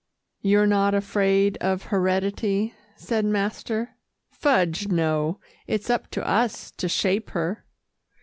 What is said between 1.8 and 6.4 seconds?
heredity?" said master. "Fudge, no it's up to